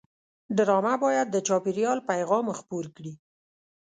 [0.57, 3.13] ډرامه باید د چاپېریال پیغام خپور کړي